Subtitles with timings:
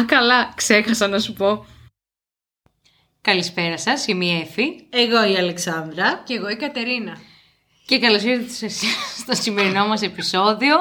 [0.00, 1.66] Α, καλά, ξέχασα να σου πω.
[3.20, 6.22] Καλησπέρα σας, είμαι η Εφη Εγώ η Αλεξάνδρα.
[6.26, 7.16] Και εγώ η Κατερίνα.
[7.86, 8.72] και καλώς ήρθατε
[9.22, 10.76] στο σημερινό μας επεισόδιο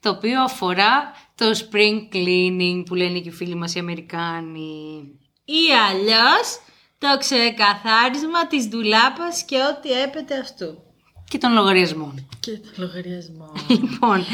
[0.00, 5.02] το οποίο αφορά το spring cleaning που λένε και οι φίλοι μας οι Αμερικάνοι.
[5.44, 6.60] Ή αλλιώς
[6.98, 10.82] το ξεκαθάρισμα της ντουλάπας και ό,τι έπεται αυτού.
[11.28, 12.28] Και των λογαριασμών.
[12.40, 13.52] Και το λογαριασμό.
[13.68, 14.24] Λοιπόν,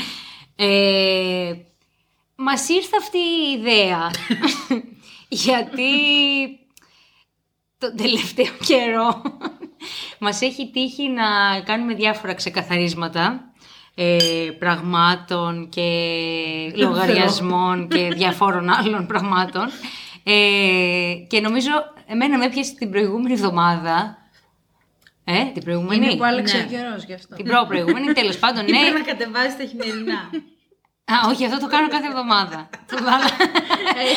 [0.57, 1.53] ε,
[2.37, 4.11] μας ήρθε αυτή η ιδέα
[5.45, 5.91] γιατί
[7.79, 9.23] τον τελευταίο καιρό
[10.19, 13.53] μας έχει τύχει να κάνουμε διάφορα ξεκαθαρίσματα
[13.95, 15.83] ε, πραγμάτων και
[16.75, 19.69] λογαριασμών και διαφόρων άλλων πραγμάτων
[20.25, 21.71] ε, και νομίζω
[22.07, 24.19] εμένα με έπιασε την προηγούμενη εβδομάδα
[25.25, 26.05] ε, την προηγούμενη.
[26.05, 26.63] Είναι που άλλαξε Ναι.
[26.63, 27.37] ο καιρός γι' αυτό.
[27.37, 28.79] Την προπροηγούμενη, τέλος πάντων, ναι.
[28.79, 30.31] Πρέπει να κατεβάσει τα χειμερινά.
[31.13, 32.69] Α, όχι, αυτό το κάνω κάθε εβδομάδα.
[32.89, 33.31] Το βάλα-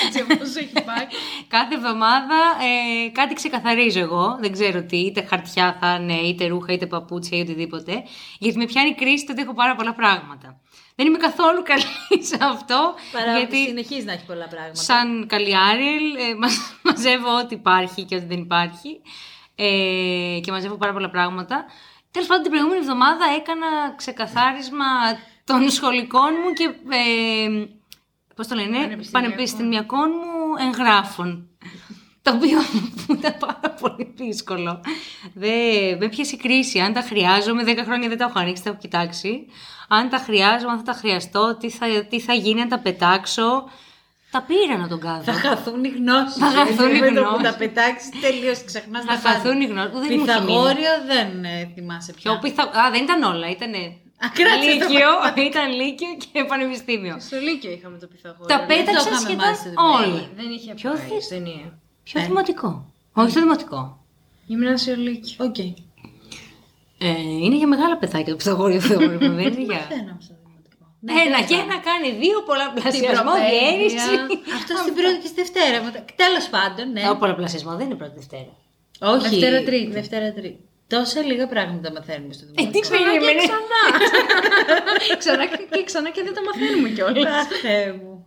[0.05, 1.07] Έτσι όπως έχει πάει.
[1.47, 2.35] κάθε εβδομάδα
[3.05, 4.37] ε, κάτι ξεκαθαρίζω εγώ.
[4.41, 8.03] Δεν ξέρω τι, είτε χαρτιά θα είναι, είτε ρούχα, είτε παπούτσια ή οτιδήποτε.
[8.39, 10.59] Γιατί με πιάνει κρίση τότε έχω πάρα πολλά πράγματα.
[10.95, 12.93] Δεν είμαι καθόλου καλή σε αυτό.
[13.11, 14.75] Παρά γιατί συνεχίζει να έχει πολλά πράγματα.
[14.81, 19.01] σαν καλή Άριελ ε, μαζ- μαζεύω ό,τι υπάρχει και ό,τι δεν υπάρχει.
[19.55, 21.65] Ε, και μαζεύω πάρα πολλά πράγματα.
[22.11, 24.85] Τέλος πάντων, την προηγούμενη εβδομάδα έκανα ξεκαθάρισμα
[25.47, 26.63] των σχολικών μου και.
[26.89, 27.65] Ε,
[28.35, 29.11] Πώς το λένε, Πανεπιστημιακών.
[29.11, 31.47] πανεπιστημιακών μου εγγράφων.
[32.21, 32.57] Το οποίο
[33.07, 34.81] μου ήταν πάρα πολύ δύσκολο.
[35.33, 36.79] Δεν, με πιάσει η κρίση.
[36.79, 39.45] Αν τα χρειάζομαι, 10 χρόνια δεν τα έχω ανοίξει, τα έχω κοιτάξει.
[39.87, 43.69] Αν τα χρειάζομαι, αν θα τα χρειαστώ, τι θα, τι θα γίνει, αν τα πετάξω.
[44.31, 45.23] Τα πήρα να τον κάνω.
[45.23, 46.37] Θα χαθούν οι γνώσεις.
[46.37, 47.49] Θα χαθούν οι που γνώσεις.
[47.49, 49.91] τα πετάξεις, τελείως ξεχνάς Θα χαθούν οι γνώσεις.
[49.91, 50.45] Δεν μου είχε μείνει.
[50.45, 52.31] Πιθαγόριο δεν ε, θυμάσαι πια.
[52.31, 52.63] Πιο πιθα...
[52.63, 53.49] Α, δεν ήταν όλα.
[53.49, 54.06] Ήταν κράτησε το
[54.65, 55.09] λύκειο,
[55.49, 57.15] ήταν λύκειο και πανεπιστήμιο.
[57.19, 58.45] Στο Λύκειο είχαμε το πιθαγόριο.
[58.45, 59.97] Τα το πέταξα είχαμε σχεδόν μάθει στο δημοτικό.
[59.97, 60.29] όλοι.
[60.35, 61.79] Δεν είχε Ποιο πάει θες; στην ταινία.
[62.03, 63.81] Ποιο δημοτικό; Όχι στο δημοτικό.
[64.45, 65.45] Γυμνάσιο Λύκειο.
[65.45, 65.59] Οκ.
[66.99, 69.79] Ε, είναι για μεγάλα πεθάκια το Pythagorean Theorem, δεν είναι για...
[69.81, 70.83] Μαθαίναμε στο δημοτικό.
[71.25, 74.07] Ένα και ένα κάνει δύο πολλαπλασιασμό, Την διαίρεση.
[74.57, 75.77] Αυτό στην πρώτη και στη Δευτέρα.
[76.23, 77.09] Τέλος πάντων, ναι.
[77.09, 78.53] Ο πολλαπλασιασμός δεν είναι πρώτη Δευτέρα.
[78.99, 79.29] Όχι.
[79.29, 79.91] Δευτέρα Τρίτη.
[79.91, 80.66] Δευτέρα Τρίτη.
[80.87, 82.79] Τόσα λίγα πράγματα μαθαίνουμε στο Ε, δημοτικό.
[82.81, 83.41] τι περίμενε.
[85.17, 87.35] Ξανά και ξανά και δεν το μαθαίνουμε κιόλας.
[87.35, 88.25] Αχ, Θεέ μου.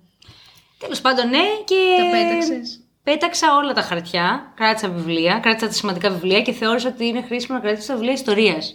[0.79, 1.81] Τέλος πάντων, ναι, και.
[1.99, 2.81] Τα πέταξες.
[3.03, 7.57] Πέταξα όλα τα χαρτιά, κράτησα βιβλία, κράτησα τα σημαντικά βιβλία και θεώρησα ότι είναι χρήσιμο
[7.59, 8.75] να κρατήσω τα βιβλία ιστορίας.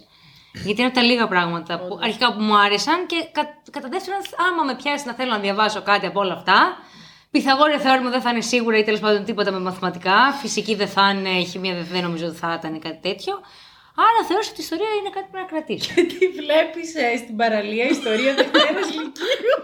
[0.64, 4.20] Γιατί είναι από τα λίγα πράγματα που αρχικά που μου άρεσαν και κα, κατά δεύτερον,
[4.48, 6.76] άμα με πιάσει να θέλω να διαβάσω κάτι από όλα αυτά,
[7.30, 10.32] Πιθαγόρια θεώρημα δεν θα είναι σίγουρα ή τέλος πάντων τίποτα με μαθηματικά.
[10.40, 13.40] Φυσική δεν θα είναι, χημεία δεν, δεν νομίζω ότι θα ήταν κάτι τέτοιο.
[14.04, 15.94] Άρα θεώρησα ότι η ιστορία είναι κάτι που πρέπει να κρατήσω.
[15.94, 16.88] Τι βλέπεις
[17.22, 19.56] στην παραλία ιστορία Δευτέρα Λυκείου.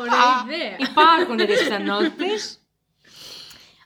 [0.00, 0.76] Ωραία ιδέα.
[0.90, 2.30] Υπάρχουν τέτοιε πιθανότητε.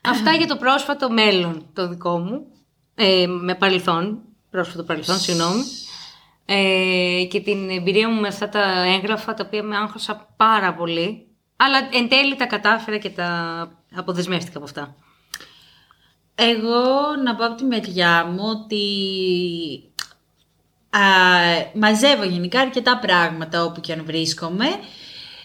[0.03, 2.47] Αυτά για το πρόσφατο μέλλον το δικό μου.
[2.95, 4.21] Ε, με παρελθόν.
[4.49, 5.63] Πρόσφατο παρελθόν, συγγνώμη.
[6.45, 11.27] Ε, και την εμπειρία μου με αυτά τα έγγραφα τα οποία με άγχωσα πάρα πολύ.
[11.55, 13.27] Αλλά εν τέλει τα κατάφερα και τα
[13.95, 14.95] αποδεσμεύτηκα από αυτά.
[16.35, 18.83] Εγώ να πω από τη μεριά μου ότι
[19.85, 19.92] α,
[21.73, 24.65] μαζεύω γενικά αρκετά πράγματα όπου και αν βρίσκομαι.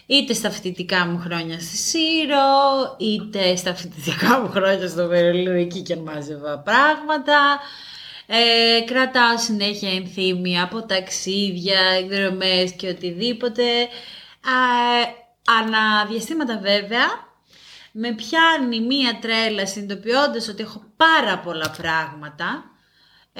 [0.05, 5.81] Είτε στα φοιτητικά μου χρόνια στη Σύρο, είτε στα φοιτητικά μου χρόνια στο Βερολίνο, εκεί
[5.81, 7.59] και αν μάζευα πράγματα.
[8.25, 13.63] Ε, κρατάω συνέχεια ενθύμια από ταξίδια, εκδρομές και οτιδήποτε.
[14.41, 14.57] Α,
[15.59, 17.05] αναδιαστήματα βέβαια,
[17.91, 22.68] με πιάνει μία τρέλα συνειδητοποιώντας ότι έχω πάρα πολλά πράγματα,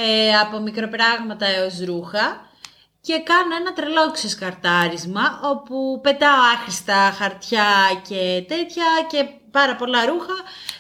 [0.01, 2.47] ε, από μικροπράγματα έως ρούχα,
[3.01, 7.67] και κάνω ένα τρελό ξεσκαρτάρισμα όπου πετάω άχρηστα χαρτιά
[8.07, 10.33] και τέτοια και πάρα πολλά ρούχα,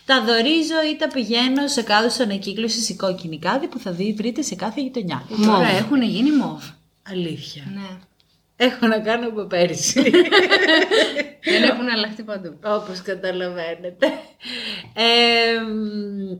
[0.05, 4.41] τα δωρίζω ή τα πηγαίνω σε κάδους ανακύκλωσης ή κόκκινη κάδη που θα δει, βρείτε
[4.41, 5.25] σε κάθε γειτονιά.
[5.45, 6.63] Τώρα έχουν γίνει μοβ.
[7.11, 7.63] Αλήθεια.
[7.73, 7.97] Ναι.
[8.55, 10.01] Έχω να κάνω από πέρυσι.
[11.51, 12.59] Δεν έχουν αλλάχθει παντού.
[12.63, 14.07] Όπως καταλαβαίνετε.
[14.93, 16.37] Ε, μ,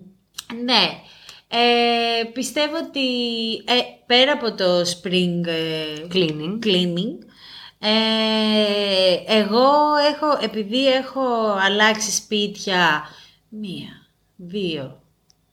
[0.64, 1.02] ναι.
[1.52, 3.08] Ε, πιστεύω ότι
[3.56, 6.60] ε, πέρα από το spring ε, Cleaning.
[6.64, 7.18] cleaning,
[7.80, 13.10] ε, εγώ έχω, επειδή έχω αλλάξει σπίτια
[13.50, 15.02] μία, δύο,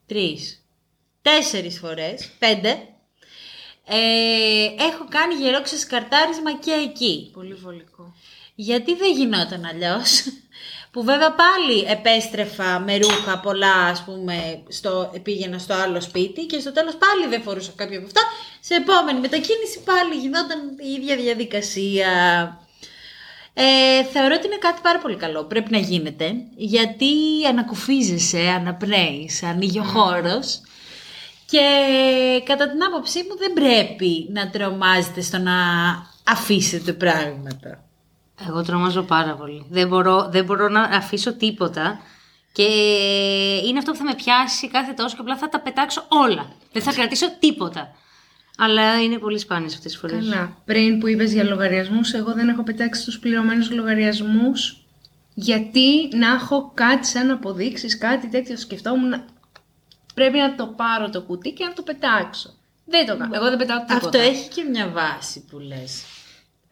[0.06, 0.64] τρεις,
[1.22, 2.68] τέσσερις φορές, πέντε,
[3.88, 7.30] ε, έχω κάνει γερό ξεσκαρτάρισμα και εκεί.
[7.32, 8.14] Πολύ βολικό.
[8.54, 10.24] Γιατί δεν γινόταν αλλιώς;
[10.96, 16.58] Που βέβαια πάλι επέστρεφα με ρούχα πολλά, ας πούμε, στο, πήγαινα στο άλλο σπίτι και
[16.58, 18.20] στο τέλος πάλι δεν φορούσα κάποια από αυτά.
[18.60, 22.08] Σε επόμενη μετακίνηση πάλι γινόταν η ίδια διαδικασία.
[23.54, 25.44] Ε, θεωρώ ότι είναι κάτι πάρα πολύ καλό.
[25.44, 26.34] Πρέπει να γίνεται.
[26.56, 27.14] Γιατί
[27.48, 30.60] ανακουφίζεσαι, αναπνέεις, ανοίγει ο χώρος.
[31.46, 31.62] Και
[32.44, 35.54] κατά την άποψή μου δεν πρέπει να τρομάζετε στο να
[36.24, 37.85] αφήσετε πράγματα.
[38.48, 39.66] Εγώ τρομάζω πάρα πολύ.
[39.70, 42.00] Δεν μπορώ, δεν μπορώ να αφήσω τίποτα.
[42.52, 42.62] Και
[43.66, 46.48] είναι αυτό που θα με πιάσει κάθε τόσο και απλά θα τα πετάξω όλα.
[46.72, 47.90] Δεν θα κρατήσω τίποτα.
[48.58, 50.28] Αλλά είναι πολύ σπάνιες αυτές τις φορές.
[50.28, 50.56] Καλά.
[50.64, 54.80] Πριν που είπες για λογαριασμούς, εγώ δεν έχω πετάξει τους πληρωμένους λογαριασμούς
[55.34, 59.08] γιατί να έχω κάτι σαν αποδείξεις, κάτι τέτοιο σκεφτόμουν.
[59.08, 59.24] να-
[60.14, 62.50] Πρέπει να το πάρω το κουτί και να το πετάξω.
[62.84, 63.34] Δεν το κάνω.
[63.34, 63.96] Εγώ δεν πετάω τίποτα.
[64.06, 66.02] Αυτό έχει και μια βάση που λες.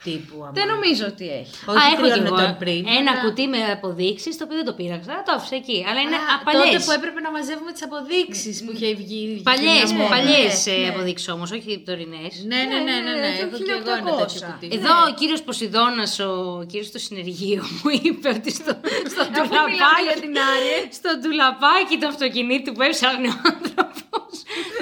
[0.07, 1.55] Τύπου άμα- Δεν νομίζω ότι έχει.
[1.71, 2.83] Όχι Α, έχω τριών κι εγώ ετών πριν.
[2.99, 5.13] ένα αλλά κουτί με αποδείξεις, το οποίο δεν το πήραξα.
[5.27, 5.79] Το άφησα εκεί.
[5.89, 6.61] Αλλά είναι Α, παλιέ.
[6.65, 9.21] Τότε που έπρεπε να μαζεύουμε τις αποδείξεις που είχε βγει.
[9.51, 10.13] Παλιές, βγει μια μόδα.
[10.15, 10.89] παλιές ναι, ναι.
[10.93, 12.33] αποδείξεις όμως, όχι τωρινές.
[12.51, 13.23] Ναι, ναι, ναι, ναι, ναι.
[13.25, 14.19] Ναι, Έχω το και εγώ ένα 1800.
[14.23, 14.67] τέτοιο κουτί.
[14.79, 16.31] Εδώ ο κύριος Ποσειδώνας, ο
[16.71, 18.73] κύριος στο συνεργείο, μου είπε ότι στο,
[19.13, 20.21] στο Αφού μιλάμε για τουλαπάκι.
[20.25, 20.79] την Άρια.
[20.99, 23.64] Στο τουλαπάκι του αυτοκινήτου που έψαχνε ο άνθρωπο.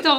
[0.02, 0.10] Το,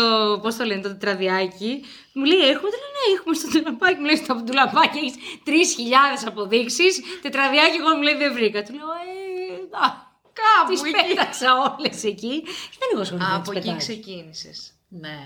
[0.00, 1.84] το, πώς το λένε, το τετραδιάκι.
[2.12, 3.98] Μου λέει, έχουμε, του λέω, ναι, έχουμε στο τουλαπάκι.
[4.00, 5.14] Μου λέει, στο τουλαπάκι έχεις
[5.46, 7.00] 3.000 αποδείξεις.
[7.22, 8.62] Τετραδιάκι, εγώ μου λέει, δεν βρήκα.
[8.62, 10.08] Του λέω, ε, α,
[10.40, 10.90] Κάπου τις εκεί.
[11.08, 11.48] πέταξα
[11.78, 12.34] όλες εκεί.
[12.70, 13.86] Και δεν έχω σχολείο να Από τις εκεί πετάξω.
[13.86, 14.72] ξεκίνησες.
[14.88, 15.18] Ναι.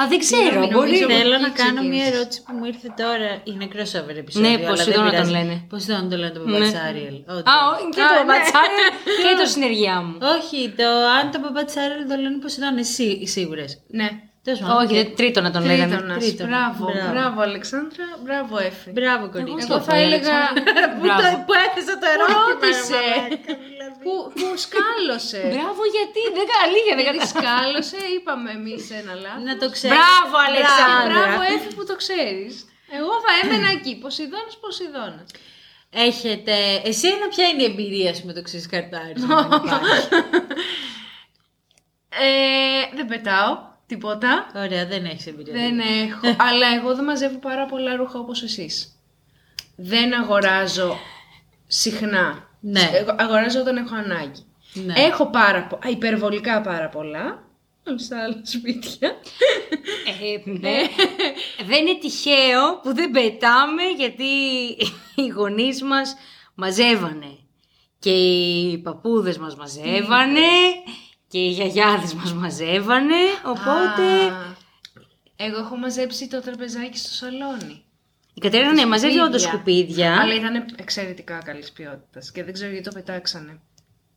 [0.00, 0.90] Α, δεν ξέρω, Συγγνώμη, μπορεί.
[0.90, 2.12] νομίζω- να- Θέλω εκεί να κάνω μια ξεκίνησες.
[2.14, 3.28] ερώτηση που μου ήρθε τώρα.
[3.50, 4.48] Είναι crossover επεισόδιο.
[4.48, 5.32] Ναι, αλλά Ποσειδώνα δεν τον πειράζει.
[5.36, 5.54] λένε.
[5.72, 6.50] Ποσειδώνα τον λένε το Ναι.
[6.50, 7.16] Μπαμπατσάριελ.
[7.32, 7.46] Όντως.
[7.52, 8.24] Α, ό, και Α, το ναι.
[8.28, 8.76] μπατσάρι
[9.24, 10.14] και το συνεργεία μου.
[10.36, 10.88] Όχι, το,
[11.18, 13.70] αν το Μπαμπατσάριελ το λένε Ποσειδώνα, εσύ σίγουρες.
[13.98, 14.08] Ναι.
[14.46, 14.92] Τέλος πάντων, Όχι, οκ.
[15.04, 15.94] δεν- τρίτο να τον λέγανε.
[15.96, 16.18] Τρίτονας.
[16.24, 16.48] Τρίτονα.
[16.50, 17.10] Μπράβο, Μπράβο.
[17.12, 18.90] μπράβο Αλεξάνδρα, μπράβο Εφη.
[18.96, 19.66] Μπράβο, κορίτσι.
[19.70, 20.36] Εγώ θα έλεγα
[20.98, 22.42] Που, το, που έθεσα το ερώτημα.
[22.48, 22.98] Ρώτησε.
[23.04, 24.00] ρε μαλάκα, δηλαδή.
[24.04, 25.40] που, που σκάλωσε.
[25.54, 27.42] Μπράβο, γιατί; Δεν αλήθεια δεν Γιατί κατάλαβα.
[27.42, 29.42] σκάλωσε, είπαμε εμείς ένα λάθος.
[29.48, 29.92] Να το ξέρεις.
[29.96, 31.20] Μπράβο, Αλεξάνδρα.
[31.22, 32.52] Μπράβο, Εφη που το ξέρεις.
[32.98, 33.92] Εγώ θα έμενα εκεί.
[34.04, 35.28] Ποσειδώνας, Ποσειδώνας.
[36.08, 36.54] Έχετε.
[36.90, 39.38] Εσένα, ποια είναι η εμπειρία σου με το ξεσκαρτάρισμα.
[42.18, 44.46] Ε, δεν πετάω τίποτα.
[44.56, 45.52] Ωραία, δεν έχεις εμπειρία.
[45.52, 46.36] Δεν έχω.
[46.48, 48.98] αλλά εγώ δεν μαζεύω πάρα πολλά ρούχα όπως εσείς.
[49.76, 50.96] Δεν αγοράζω
[51.66, 52.48] συχνά.
[52.60, 52.90] Ναι.
[52.92, 54.44] Εγώ αγοράζω όταν έχω ανάγκη.
[54.74, 54.94] Ναι.
[54.96, 57.42] Έχω πάρα πο- α, υπερβολικά πάρα πολλά.
[57.86, 59.16] Όλοι στα άλλα σπίτια.
[60.20, 60.76] Ε, ναι.
[61.66, 64.24] δεν είναι τυχαίο που δεν πετάμε γιατί
[65.14, 66.16] οι γονείς μας
[66.54, 67.38] μαζεύανε.
[67.98, 70.40] Και οι παππούδες μας μαζεύανε
[71.34, 73.14] και οι γιαγιάδες μας μαζεύανε.
[73.46, 74.56] Οπότε Α,
[75.36, 77.82] εγώ έχω μαζέψει το τραπεζάκι στο σαλόνι.
[78.34, 79.24] η Κατερίνα ναι, μαζεύει σκουπίδια.
[79.24, 80.20] όντως σκουπίδια.
[80.20, 83.60] Αλλά ήταν εξαιρετικά καλής ποιότητας και δεν ξέρω γιατί το πετάξανε.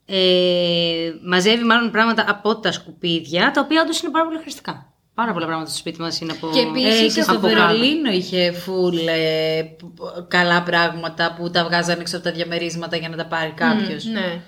[0.06, 4.94] Ε, μαζεύει μάλλον πράγματα από τα σκουπίδια, τα οποία όντως είναι πάρα πολύ χρηστικά.
[5.14, 6.50] Πάρα πολλά πράγματα στο σπίτι μας είναι από.
[6.54, 7.54] Και επίσης Ε, και στο από κάτω.
[7.56, 12.98] Βερολίνο είχε φουλ ε, π- π- καλά πράγματα που τα βγάζανε έξω από τα διαμερίσματα
[12.98, 14.06] για να τα πάρει κάποιος.
[14.06, 14.42] Ναι.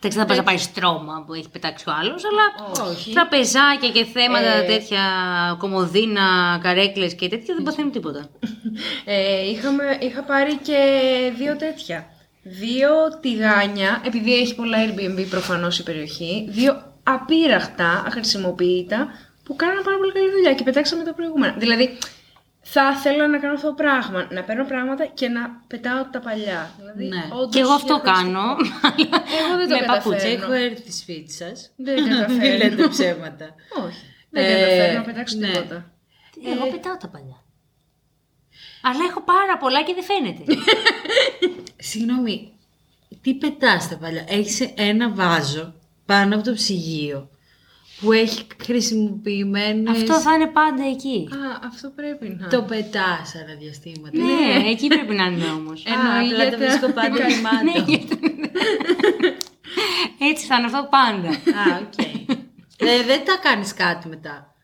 [0.00, 2.44] Εντάξει, δεν θα πα να πάει στρώμα που έχει πετάξει ο άλλος, αλλά
[2.90, 3.12] Όχι.
[3.12, 4.62] τραπεζάκια και θέματα Ε.
[4.66, 5.02] τέτοια,
[5.58, 8.28] κομμωδίνα, καρέκλες και τέτοια δεν παθαίνουν τίποτα.
[9.04, 10.78] Ε, είχαμε, είχα πάρει και
[11.38, 12.06] δύο τέτοια.
[12.42, 12.90] Δύο
[13.20, 19.08] τηγάνια, επειδή έχει πολλά Airbnb προφανώς η περιοχή, δύο απείραχτα, αχρησιμοποιητά,
[19.44, 21.54] που κάνανε πάρα πολύ καλή δουλειά και πετάξαμε τα προηγούμενα.
[21.58, 21.98] Δηλαδή,
[22.68, 26.70] θα ήθελα να κάνω αυτό το πράγμα, να παίρνω πράγματα και να πετάω τα παλιά.
[26.78, 27.22] Δηλαδή, Ναι.
[27.32, 28.30] όντως και εγώ αυτό διαχωριστικό.
[28.30, 28.56] κάνω.
[29.40, 30.18] Εγώ δεν το με παπούτσια.
[30.18, 30.42] καταφέρνω.
[30.44, 31.72] Έχω έρθει σπίτι σας.
[31.76, 32.56] Δεν Μην καταφέρνω.
[32.56, 33.54] λέτε ψέματα.
[33.86, 34.02] Όχι.
[34.30, 35.46] Δεν Ε, καταφέρνω να πετάξω ναι.
[35.50, 35.90] τίποτα.
[36.46, 37.38] Εγώ πετάω τα παλιά.
[38.82, 40.42] Αλλά έχω πάρα πολλά και δεν φαίνεται.
[41.90, 42.52] Συγγνώμη,
[43.22, 45.74] τι πετάς τα παλιά; Έχεις ένα βάζο
[46.06, 47.30] πάνω από το ψυγείο
[48.00, 49.90] που έχει χρησιμοποιημένες...
[50.00, 51.28] αυτό θα είναι πάντα εκεί.
[51.32, 52.48] Α, αυτό πρέπει να.
[52.48, 54.18] Το πετάς ανά διαστήματα.
[54.18, 55.86] ναι, εκεί πρέπει να είναι όμως.
[55.86, 56.56] Α, απλά το Εννοείται.
[56.56, 57.90] βρίσκω πάντα Ναι, γεμάτο.
[57.90, 58.18] γιατί-
[60.20, 61.28] Έτσι θα είναι αυτό πάντα.
[61.28, 62.04] Α, οκ.
[62.78, 64.54] Ε, δεν τα κάνεις κάτι μετά.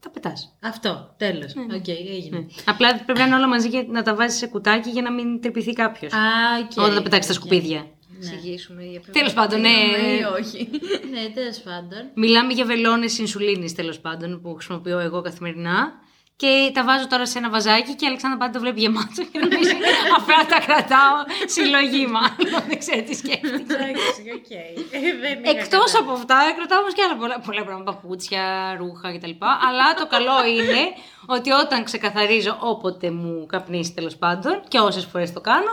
[0.00, 0.56] Τα πετάς.
[0.62, 1.54] Αυτό, τέλος.
[1.74, 2.38] Οκ, έγινε.
[2.38, 2.46] Ναι.
[2.64, 5.40] Απλά πρέπει να είναι όλα μαζί και να τα βάζεις σε κουτάκι για να μην
[5.40, 6.12] τρυπηθεί κάποιος.
[6.12, 6.18] Α,
[6.62, 6.70] οκ.
[6.84, 7.86] Όταν τα πετάξεις στα σκουπίδια.
[8.16, 9.68] Εξηγήσουμε για ποιο Τέλος πάντων, ναι.
[9.68, 10.68] ή όχι.
[11.10, 12.10] Ναι, τέλος πάντων.
[12.14, 16.02] Μιλάμε για βελόνες ινσουλίνης τέλος πάντων που χρησιμοποιώ εγώ καθημερινά.
[16.36, 19.38] Και τα βάζω τώρα σε ένα βαζάκι και η Αλεξάνδρα πάντα το βλέπει γεμάτο και
[19.38, 19.76] νομίζει
[20.18, 21.16] απλά τα κρατάω
[21.46, 22.62] συλλογή μάλλον.
[22.68, 23.74] Δεν ξέρω τι σκέφτεται.
[23.74, 24.50] Εντάξει, οκ.
[24.50, 29.16] Ε, δεν είχα Εκτός από αυτά, κρατάω όμως και άλλα πολλά, πολλά πράγματα, παπούτσια, ρούχα
[29.16, 29.30] κτλ.
[29.68, 30.82] Αλλά το καλό είναι
[31.26, 35.72] ότι όταν ξεκαθαρίζω όποτε μου καπνίσει τέλος πάντων και όσες φορές το κάνω,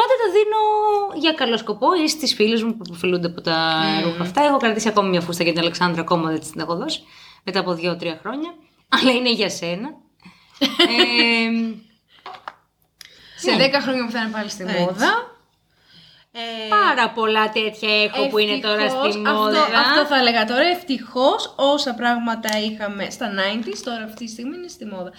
[0.00, 0.62] πάντα τα δίνω
[1.20, 4.42] για καλό σκοπό ή στις φίλες μου που αποφελούνται από τα ρούχα αυτά.
[4.42, 7.02] Έχω κρατήσει ακόμη μια φούστα για την Αλεξάνδρα, ακόμα δεν την έχω δώσει
[7.44, 8.54] μετά από δύο-τρία χρόνια.
[9.00, 9.88] Αλλά είναι για σένα.
[10.92, 11.50] ε,
[13.36, 14.78] Σε 10 χρόνια που θα είναι πάλι στη Έτσι.
[14.80, 15.38] μόδα.
[16.32, 19.62] Ε, Πάρα πολλά τέτοια έχω που είναι τώρα ευτυχώς, στη μόδα.
[19.62, 20.66] Αυτό, αυτό θα έλεγα τώρα.
[20.66, 25.12] Ευτυχώς όσα πράγματα είχαμε στα 90s, τώρα αυτή τη στιγμή είναι στη μόδα.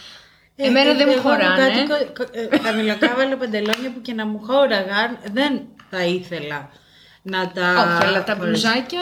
[0.55, 1.55] Ε, Εμένα ε, δεν μου εγώ χωράνε.
[1.67, 6.69] Κάτι κο- κο- ε, χαμηλοκάβαλα παντελόνια που και να μου χώραγαν, δεν θα ήθελα
[7.21, 7.61] να τα.
[7.97, 8.45] Όχι, αλλά τα φορέσω.
[8.45, 8.99] μπλουζάκια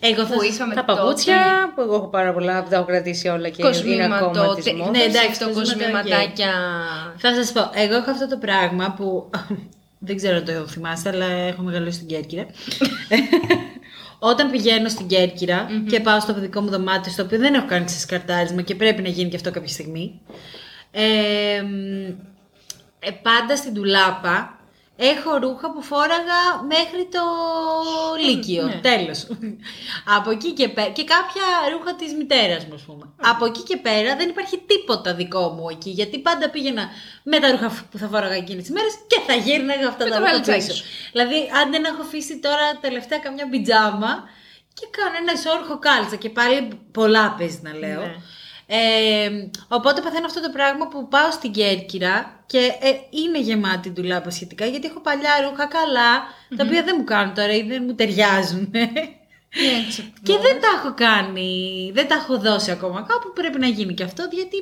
[0.00, 1.00] Εγώ θα που σας- είχαμε Τα τότε.
[1.00, 4.44] παπούτσια που εγώ έχω πάρα πολλά που τα έχω κρατήσει όλα και είναι Κοσμήμα ακόμα
[4.46, 4.60] τότε.
[4.60, 4.90] της μόδας.
[4.96, 6.52] Ναι, εντάξει, το κοσμήματα, κοσμηματάκια.
[7.16, 9.30] Θα σας πω, εγώ έχω αυτό το πράγμα που
[10.06, 12.46] δεν ξέρω αν το θυμάστε, αλλά έχω μεγαλώσει στην Κέρκυρα.
[14.18, 17.84] Όταν πηγαίνω στην κερκυρα και πάω στο δικό μου δωμάτιο, στο οποίο δεν έχω κάνει
[17.84, 20.20] ξεσκαρτάρισμα και πρέπει να γίνει και αυτό κάποια στιγμή,
[20.90, 22.06] ε, μ,
[22.98, 24.58] ε, πάντα στην τουλάπα
[24.96, 27.20] έχω ρούχα που φόραγα μέχρι το
[28.26, 28.66] Λύκειο.
[28.66, 28.80] Ναι.
[28.80, 29.26] Τέλος.
[30.16, 30.88] Από εκεί και πέρα.
[30.88, 33.04] Και κάποια ρούχα της μητέρας μου, ας πούμε.
[33.16, 35.90] Από εκεί και πέρα δεν υπάρχει τίποτα δικό μου εκεί.
[35.90, 36.88] Γιατί πάντα πήγαινα
[37.22, 40.16] με τα ρούχα που θα φόραγα εκείνες τις μέρες και θα γύρναγα αυτά Με τα
[40.16, 40.74] το ρούχα βαλτσάκι πίσω.
[40.76, 40.84] σου.
[41.12, 44.12] Δηλαδή, αν δεν έχω αφήσει τώρα τελευταία καμιά πιτζάμα
[44.74, 48.00] και κάνω ένα ισόρροχο κάλτσα και πάλι πολλά παίζει να λέω.
[48.00, 48.14] Ναι.
[48.66, 49.28] Ε,
[49.68, 54.66] οπότε παθαίνω αυτό το πράγμα που πάω στην Κέρκυρα και ε, είναι γεμάτη ντουλάπα σχετικά
[54.66, 56.12] γιατί έχω παλιά ρούχα καλά,
[56.56, 58.70] τα οποία δεν μου κάνουν τώρα ή δεν μου ταιριάζουν.
[59.86, 60.12] Έτσι.
[60.22, 64.02] και δεν τα έχω κάνει, δεν τα έχω δώσει ακόμα κάπου, πρέπει να γίνει και
[64.02, 64.56] αυτό γιατί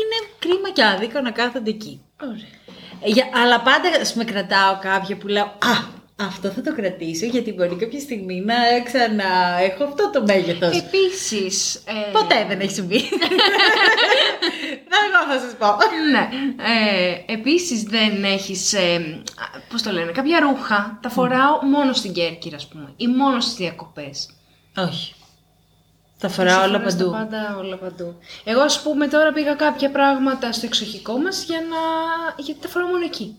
[0.00, 2.00] είναι κρίμα και άδικο να κάθονται εκεί.
[2.22, 2.34] Ωραία.
[3.04, 7.26] Ε, για- αλλά πάντα ας πούμε κρατάω κάποια που λέω Α, αυτό θα το κρατήσω
[7.26, 10.76] γιατί μπορεί κάποια στιγμή να ξανά έχω αυτό το μέγεθος.
[10.76, 12.96] Επίσης, ε, Ποτέ δεν έχει συμβεί.
[15.02, 15.66] Εγώ θα σας πω.
[16.10, 16.28] Ναι.
[16.64, 19.22] Ε, επίσης δεν έχεις, ε,
[19.70, 23.54] πώς το λένε, κάποια ρούχα τα φοράω μόνο στην Κέρκυρα, ας πούμε, ή μόνο στις
[23.54, 24.30] διακοπές.
[24.76, 25.14] Όχι.
[26.18, 27.10] Τα φοράω όλα Φοράς τα παντού.
[27.10, 28.14] πάντα όλα παντού.
[28.44, 31.76] Εγώ, ας πούμε, τώρα πήγα κάποια πράγματα στο εξοχικό μας για να...
[32.42, 33.36] γιατί τα φοράω μόνο εκεί.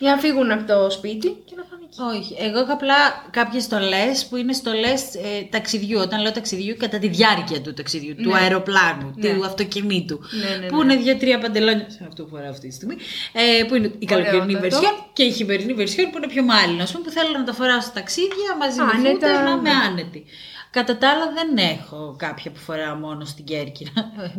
[0.00, 2.16] Για να φύγουν από το σπίτι και να πάνε εκεί.
[2.18, 2.36] Όχι.
[2.48, 2.94] Εγώ έχω απλά
[3.30, 5.98] κάποιες στολές που είναι στολές ε, ταξιδιού.
[6.00, 8.38] Όταν λέω ταξιδιού, κατά τη διάρκεια του ταξιδιού, του Ναι.
[8.38, 9.34] αεροπλάνου, Ναι.
[9.34, 10.20] του αυτοκινήτου.
[10.30, 10.92] Ναι, ναι, Που ναι.
[10.92, 11.86] είναι δύο-τρία παντελόνια.
[11.90, 12.96] Σε αυτό που φοράω αυτή τη στιγμή.
[13.32, 14.68] Ε, που είναι η καλοκαιρινή Ωραιότατο.
[14.68, 16.80] βερσιόν και η χειμερινή βερσιόν που είναι πιο μάλλον.
[16.80, 19.60] Α πούμε που θέλω να τα φοράω στα ταξίδια μαζί με Άνετα, φούτερ, να είμαι
[19.60, 19.70] ναι.
[19.88, 20.24] άνετη.
[20.70, 23.90] Κατά τα άλλα δεν έχω κάποια που φοράω μόνο στην Κέρκυρα.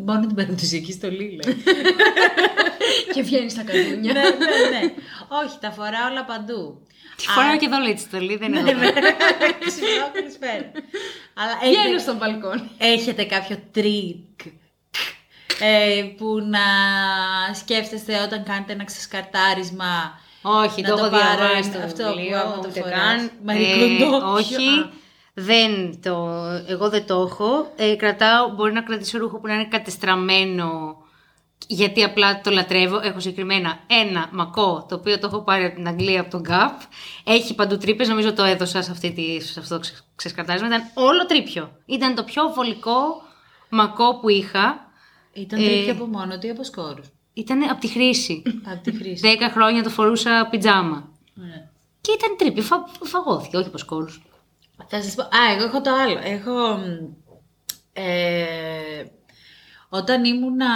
[0.05, 1.53] μόνο την παραδοσιακή στολή λέω.
[3.13, 4.13] και βγαίνεις στα καλούνια.
[4.13, 4.93] ναι, ναι, ναι.
[5.45, 6.85] Όχι, τα φοράω όλα παντού.
[7.15, 8.71] Τη φοράω και εδώ λέει τη στολή, δεν είναι.
[9.65, 10.71] Ξυπνάω καλησπέρα.
[11.33, 12.69] Αλλά Βγαίνω έχετε, στο μπαλκόνι.
[12.77, 14.39] έχετε κάποιο τρικ
[15.59, 16.59] ε, που να
[17.53, 20.19] σκέφτεστε όταν κάνετε ένα ξεσκαρτάρισμα.
[20.41, 22.79] Όχι, Να το το έχω πάρω διαβάσει ένα- το αυτό που βιβλίο, άμα το ούτε
[22.81, 22.95] φοράς.
[22.95, 23.31] καν.
[23.47, 24.21] Marie Kondo.
[24.35, 24.89] όχι,
[25.33, 26.27] δεν το,
[26.67, 27.71] εγώ δεν το έχω.
[27.75, 30.95] Ε, κρατάω, μπορεί να κρατήσω ρούχο που να είναι κατεστραμμένο,
[31.73, 32.99] γιατί απλά το λατρεύω.
[33.03, 36.85] Έχω συγκεκριμένα ένα μακό, το οποίο το έχω πάρει από την Αγγλία, από τον Gap.
[37.23, 40.67] Έχει παντού τρύπες, νομίζω το έδωσα σε, αυτή τη, σε αυτό το ξε- ξεσκαρτάρισμα.
[40.67, 41.71] Ήταν όλο τρύπιο.
[41.85, 43.21] Ήταν το πιο βολικό
[43.69, 44.89] μακό που είχα.
[45.33, 48.41] Ήταν Ε, τρύπιο από μόνο του ή από σκόρους; Ήταν από τη χρήση.
[48.71, 49.27] Από τη χρήση.
[49.27, 51.09] Δέκα χρόνια το φορούσα πιτζάμα.
[51.33, 51.69] Ναι.
[52.01, 54.21] Και ήταν τρύπιο, φα, φαγώθηκε, όχι από σκόρους.
[54.87, 56.19] Θα σας πω, α, εγώ έχω το άλλο.
[56.23, 57.13] Έχω, μ,
[57.93, 59.05] ε,
[59.93, 60.67] όταν ήμουνα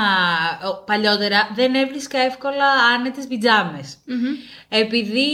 [0.67, 3.97] ο, παλιότερα δεν έβρισκα εύκολα άνετες πιτζάμες.
[4.69, 5.27] Επειδή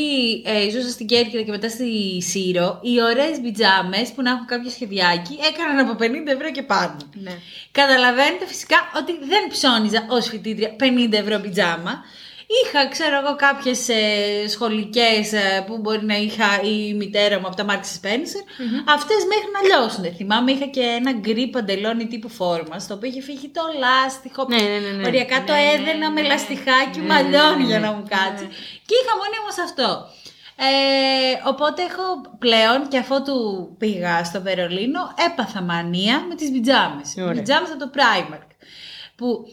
[0.46, 4.70] ε, ζούσα στην Κέρκυρα και μετά στη Σύρο, οι ωραίες πιτζάμες που να έχουν κάποιο
[4.70, 6.98] σχεδιάκι έκαναν από 50 ευρώ και πάνω.
[7.14, 7.32] Ναι.
[7.72, 12.04] Καταλαβαίνετε φυσικά ότι δεν ψώνιζα ως φοιτήτρια 50 ευρώ πιτζάμα.
[12.60, 17.56] Είχα, ξέρω εγώ, κάποιες ε, σχολικές ε, που μπορεί να είχα η μητέρα μου από
[17.56, 18.44] τα Marks Spencer.
[18.96, 20.16] Αυτές μέχρι να λιώσουν.
[20.16, 24.46] Θυμάμαι είχα και ένα γκρι παντελόνι τύπου φόρμα, στο οποίο είχε φύγει το λάστιχο.
[24.50, 25.08] Ναι, ναι, ναι, ναι.
[25.08, 28.46] Οριακά το έδαινα με λαστιχάκι μαλλιών για να μου κάτσει.
[28.88, 30.08] Και είχα μόνη μου σε αυτό.
[30.56, 37.14] Ε, οπότε έχω πλέον και αφού του πήγα στο Βερολίνο έπαθα μανία με τις πιτζάμες.
[37.18, 37.32] Ωραία.
[37.32, 38.48] Πιτζάμες από το Primark.
[39.16, 39.46] Που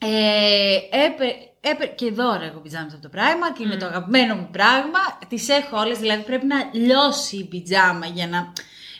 [0.00, 1.24] ε, έπε,
[1.70, 4.98] έπε, και δώρα έχω πιτζάμες από το Primark, είναι το αγαπημένο μου πράγμα.
[5.28, 8.52] Τις έχω όλες, δηλαδή πρέπει να λιώσει η πιτζάμα για να,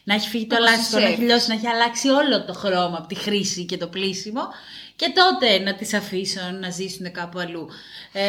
[0.04, 1.28] να έχει φύγει το Να λάστιχο, να έχει προσέχεις.
[1.28, 4.40] λιώσει, να έχει αλλάξει όλο το χρώμα από τη χρήση και το πλήσιμο.
[4.96, 7.68] Και τότε να τις αφήσω να ζήσουν κάπου αλλού.
[8.12, 8.24] Ε,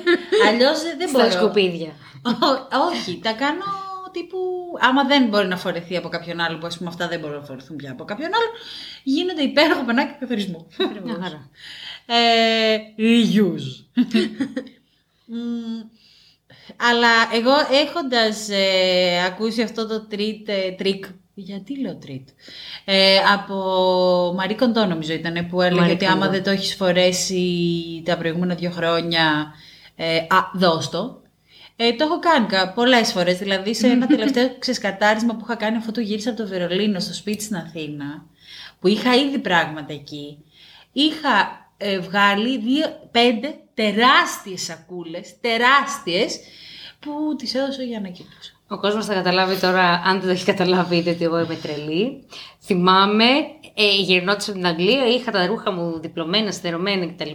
[0.48, 1.30] αλλιώς δεν Στα μπορώ.
[1.30, 1.92] σκουπίδια.
[2.22, 3.64] Ό- όχι, τα κάνω
[4.12, 4.38] τύπου.
[4.80, 7.44] Άμα δεν μπορεί να φορεθεί από κάποιον άλλο, που ας πούμε αυτά δεν μπορούν να
[7.44, 8.50] φορεθούν πια από κάποιον άλλο,
[9.02, 10.66] γίνονται υπέροχα πανάκια καθαρισμού.
[12.06, 12.24] Μια χαρά.
[12.24, 13.84] ε, reuse.
[15.24, 15.82] Μμ,
[16.76, 17.52] αλλά εγώ
[17.84, 22.28] έχοντας ε, ακούσει αυτό το τρίτ, ε, τρικ, γιατί λέω τρίτ,
[22.84, 23.54] ε, από
[24.36, 26.30] Marie Kondo νομίζω ήταν που έλεγε Marie ότι άμα Kondo.
[26.30, 29.54] δεν το έχεις φορέσει τα προηγούμενα δύο χρόνια
[29.96, 31.22] Ε, α, δώσ' το.
[31.76, 33.38] Ε, το έχω κάνει πολλές φορές.
[33.38, 37.14] Δηλαδή, σε ένα τελευταίο ξεσκατάρισμα που είχα κάνει αφού το γύρισα από το Βερολίνο στο
[37.14, 38.24] σπίτι στην Αθήνα,
[38.80, 40.38] που είχα ήδη πράγματα εκεί,
[40.92, 46.38] είχα ε, βγάλει δύο, πέντε τεράστιες σακούλες, τεράστιες,
[47.00, 48.50] που τις έδωσα για να κοιτούσα.
[48.68, 52.26] Ο κόσμος θα καταλάβει τώρα, αν δεν το έχει καταλάβει, είτε ότι εγώ είμαι τρελή.
[52.64, 53.24] Θυμάμαι,
[53.74, 57.30] ε, γυρνώντας από την Αγγλία, είχα τα ρούχα μου διπλωμένα, στερωμένα κτλ.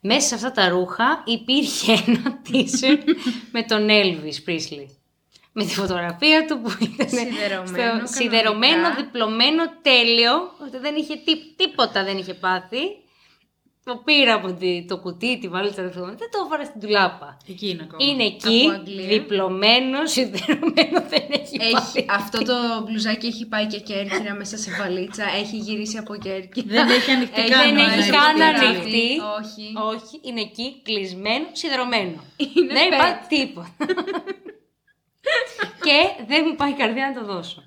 [0.00, 3.02] Μέσα σε αυτά τα ρούχα υπήρχε ένα t-shirt
[3.52, 4.86] με τον Elvis Presley.
[5.52, 9.02] Με τη φωτογραφία του που ήταν Σιδερωμένο, στο- σιδερωμένο, κανονικά.
[9.02, 10.32] διπλωμένο, τέλειο.
[10.66, 12.78] Ότι δεν είχε τί- τίποτα δεν είχε πάθει.
[13.84, 15.98] Το πήρα από τη- το κουτί, τη βαλίτσα, δεν το
[16.44, 17.36] έβαλα στην τουλάπα.
[17.48, 18.10] Εκεί είναι ακόμα.
[18.10, 19.06] Είναι εκεί, Από Αγγλία.
[19.08, 22.06] διπλωμένος, σιδερωμένο, δεν έχει, Έχει, πάθει.
[22.10, 22.54] αυτό το
[22.86, 25.24] μπλουζάκι έχει πάει και Κέρκυρα μέσα σε βαλίτσα.
[25.24, 26.66] Έχει γυρίσει από Κέρκυρα.
[26.68, 27.74] Δεν έχει ανοιχτεί Έχει- καν.
[27.74, 28.66] δεν ο έχει Elvis καν Presley.
[28.66, 29.08] ανοιχτεί.
[29.40, 29.72] Όχι.
[29.94, 32.24] Όχι, είναι εκεί, κλεισμένο, σιδερωμένο.
[32.36, 32.94] Είναι δεν pet.
[32.94, 33.74] υπάρχει τίποτα.
[35.86, 37.62] και δεν μου πάει η καρδιά να το δώσω.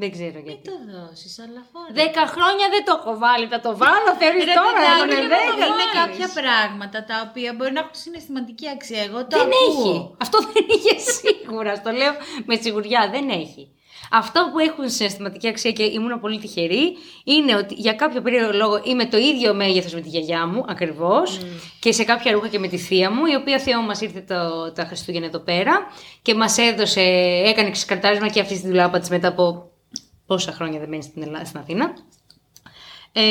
[0.00, 0.64] Δεν ξέρω Μην γιατί.
[0.70, 1.90] το δώσεις, αλλά φόρα.
[2.00, 3.46] Δέκα χρόνια δεν το έχω βάλει.
[3.54, 4.72] Θα το βάλω, θεωρείς Ρε τώρα.
[4.78, 5.64] παιδάκι, είναι είναι, δέκα.
[5.70, 9.02] είναι κάποια πράγματα τα οποία μπορεί να έχουν συναισθηματική αξία.
[9.08, 9.66] Εγώ το Δεν ακούω.
[9.68, 9.92] έχει.
[10.24, 11.72] Αυτό δεν είχε σίγουρα.
[11.80, 12.12] Στο λέω
[12.48, 13.02] με σιγουριά.
[13.14, 13.64] Δεν έχει.
[14.12, 16.84] Αυτό που έχουν συναισθηματική αξία και ήμουν πολύ τυχερή
[17.24, 21.40] είναι ότι για κάποιο περίοδο λόγο είμαι το ίδιο μέγεθος με τη γιαγιά μου ακριβώς
[21.80, 24.20] και σε κάποια ρούχα και με τη θεία μου, η οποία θεία μου μας ήρθε
[24.20, 25.86] το, τα Χριστούγεννα εδώ πέρα
[26.22, 27.00] και μας έδωσε,
[27.44, 29.67] έκανε ξεκαρτάρισμα και αυτή στη δουλάπα της μετά από
[30.28, 31.92] πόσα χρόνια δεν μένει στην, Ελλάδα, στην Αθήνα.
[33.12, 33.22] Ε,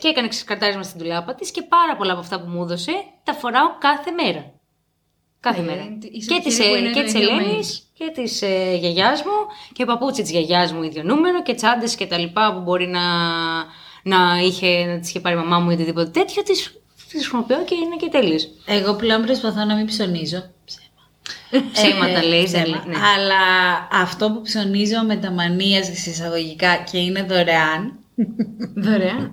[0.00, 2.92] και έκανε ξεκαρτάρισμα στην τουλάπα της και πάρα πολλά από αυτά που μου έδωσε
[3.24, 4.52] τα φοράω κάθε μέρα.
[5.40, 5.82] Κάθε Ε, μέρα.
[6.12, 7.82] είσαι Και της τυχερή που είναι και το της ίδιο Ελένης μέγεθος.
[7.94, 9.32] και της ε, γιαγιάς μου
[9.72, 13.00] και παπούτσι της γιαγιάς μου ίδιο νούμερο και τσάντες και τα λοιπά που μπορεί να,
[14.02, 16.42] να, είχε, να τις είχε πάρει η μαμά μου ή οτιδήποτε τέτοιο.
[16.42, 18.48] Τις χρησιμοποιώ και είναι και τέλειες.
[18.66, 20.42] Εγώ πλέον προσπαθώ να μην ψωνίζω.
[21.52, 21.70] Ψέμα.
[21.72, 22.44] Ψέματα Ε, λέει.
[22.46, 22.66] δεν ψέμα.
[22.66, 22.94] λέει, ναι.
[23.16, 23.42] Αλλά
[24.02, 27.96] αυτό που ψωνίζω με τα μανίας εισαγωγικά και είναι δωρεάν,
[28.76, 29.32] Δωρεάν.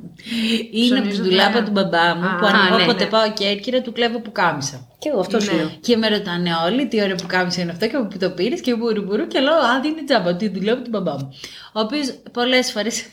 [0.72, 1.66] είναι από Ψωνίζω την τουλάπα δωρεάν.
[1.66, 3.10] του μπαμπά μου Α, που αν ναι, όποτε ναι.
[3.10, 4.88] πάω και έρχεται του κλέβω που κάμισα.
[5.00, 5.58] Και εγώ αυτό σου Ναι.
[5.58, 5.72] λέω.
[5.82, 8.62] Και με ρωτάνε όλοι τι ώρα που κάμισα είναι αυτό και από πού το πήρες
[8.62, 11.30] και μπουρου μπουρου και λέω Α, δεν είναι τζάμπα, τη δουλεύω του μπαμπά μου.
[11.74, 13.04] Ο οποίος πολλές φορές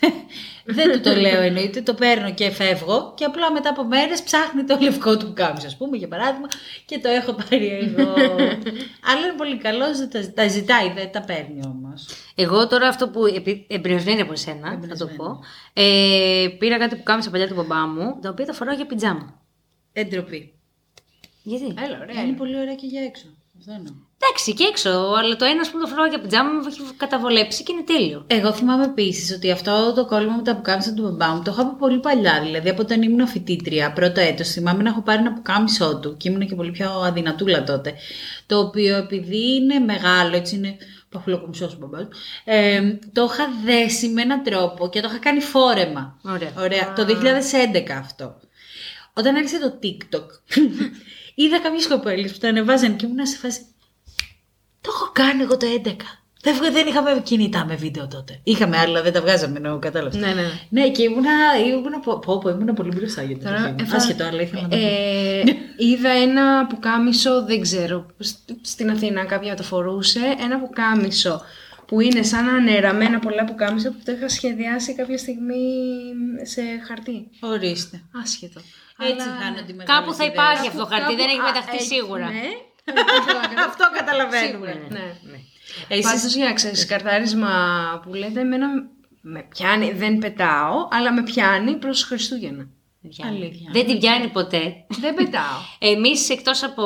[0.67, 4.65] δεν του το λέω εννοείται, το παίρνω και φεύγω και απλά μετά από μέρες ψάχνει
[4.65, 6.47] το λευκό του που κάμισα, ας πούμε, για παράδειγμα,
[6.85, 8.13] και το έχω πάρει εγώ.
[9.09, 12.07] Αλλά είναι πολύ καλό, δεν τα, τα ζητάει, δεν τα παίρνει όμως.
[12.35, 15.39] Εγώ τώρα αυτό που επι- εμπνευσμένη από εσένα, θα το πω,
[15.73, 19.41] ε, πήρα κάτι που κάμισα παλιά του μπαμπά μου, τα οποία τα φοράω για πιτζάμα.
[19.93, 20.53] Εντροπή.
[21.43, 22.23] Γιατί; Έλα, ωραία.
[22.23, 23.27] Είναι πολύ ωραία και για έξω.
[23.59, 23.93] Αυτό εννοώ.
[24.19, 27.73] Εντάξει, και έξω, αλλά το ένα που το φοράω για πιτζάμα με έχει καταβολέψει και
[27.73, 28.25] είναι τέλειο.
[28.27, 31.63] Εγώ θυμάμαι επίσης ότι αυτό το κόλλημα με τα πουκάμισα του μπαμπά μου το είχα
[31.63, 32.41] από πολύ παλιά.
[32.43, 36.29] Δηλαδή από όταν ήμουν φοιτήτρια, πρώτο έτος, θυμάμαι να έχω πάρει ένα πουκάμισό του και
[36.29, 37.95] ήμουν και πολύ πιο αδυνατούλα τότε.
[38.47, 40.77] Το οποίο επειδή είναι μεγάλο, έτσι είναι
[41.09, 42.09] παχουλοκομισό ο μπαμπάς μου,
[42.45, 46.19] ε, το είχα δέσει με έναν τρόπο και το είχα κάνει φόρεμα.
[46.23, 46.53] Ωραία.
[46.59, 46.93] Ωραία.
[46.93, 48.41] Το 2011 αυτό.
[49.13, 50.27] Όταν άρχισε το TikTok,
[51.35, 53.61] είδα κάποιες κοπέλες που το ανεβάζαν και ήμουν σε φάση.
[54.87, 55.91] Το έχω κάνει εγώ το 11.
[56.43, 58.41] Δεν, βγα- δεν είχαμε κινητά με βίντεο τότε.
[58.43, 60.21] Είχαμε άλλα, δεν τα βγάζαμε, εννοώ, κατάλαβες.
[60.21, 60.43] Ναι, ναι.
[60.69, 61.31] Ναι, και ήμουνα,
[61.67, 64.63] ήμουνα, πω, πω, πω, ήμουνα πολύ μπροστά για το Τώρα, Τώρα, εφα- Άσχετο, αλλά ήθελα
[64.63, 64.83] να το πω.
[64.83, 65.43] Ε,
[65.91, 71.41] είδα ένα πουκάμισο, δεν ξέρω, σ- στην Αθήνα κάποια το φορούσε, ένα πουκάμισο
[71.87, 75.65] που είναι σαν ανεραμένα πολλά πουκάμισα που το είχα σχεδιάσει κάποια στιγμή
[76.43, 77.29] σε χαρτί.
[77.41, 78.03] Ορίστε.
[78.23, 78.61] Άσχετο.
[78.99, 80.39] Έτσι Αλλά- χάνονται οι μεγάλες Κάπου θα ιδέες.
[80.39, 82.27] υπάρχει αυτό το χαρτί, Κάπου- δεν έχει α, μεταχθεί εκεί, σίγουρα.
[82.31, 82.49] Ναι.
[83.69, 84.67] Αυτό καταλαβαίνουμε.
[84.67, 85.15] Σίγουρα, ναι.
[85.89, 87.51] Εσείς- Πάντως για ξεσκαρτάρισμα
[88.03, 88.67] που λέτε, εμένα
[89.21, 92.67] με πιάνει, δεν πετάω, αλλά με πιάνει προς Χριστούγεννα.
[93.01, 93.37] Δεν πιάνει.
[93.37, 93.71] Αλήθεια.
[93.73, 94.85] Δεν την πιάνει ποτέ.
[95.01, 95.59] δεν πετάω.
[95.93, 96.85] Εμείς εκτός από